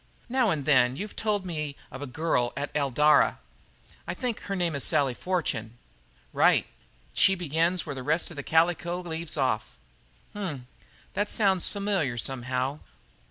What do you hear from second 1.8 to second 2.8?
of a girl at